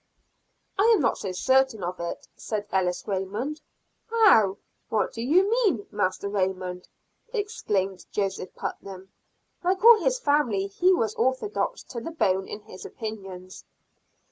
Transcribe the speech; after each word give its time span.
"I 0.79 0.85
am 0.95 0.99
not 0.99 1.19
so 1.19 1.31
certain 1.31 1.83
of 1.83 1.99
it," 1.99 2.27
said 2.35 2.65
Ellis 2.71 3.07
Raymond. 3.07 3.61
"How! 4.09 4.57
What 4.89 5.13
do 5.13 5.21
you 5.21 5.47
mean, 5.47 5.85
Master 5.91 6.27
Raymond?" 6.27 6.87
exclaimed 7.31 8.07
Joseph 8.11 8.55
Putnam; 8.55 9.11
like 9.63 9.85
all 9.85 9.99
his 9.99 10.17
family, 10.17 10.65
he 10.65 10.91
was 10.91 11.13
orthodox 11.13 11.83
to 11.83 12.01
the 12.01 12.09
bone 12.09 12.47
in 12.47 12.61
his 12.61 12.83
opinions. 12.83 13.63